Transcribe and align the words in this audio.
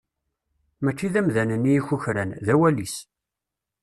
Mačči 0.83 1.07
d 1.13 1.15
amdan-nni 1.19 1.73
i 1.79 1.81
kukran, 1.87 2.31
d 2.45 2.47
awal-is. 2.53 2.95